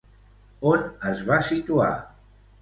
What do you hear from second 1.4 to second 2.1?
situar?